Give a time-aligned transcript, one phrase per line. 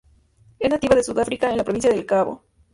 [0.57, 2.43] Es nativa de Sudáfrica en la Provincia del Cabo.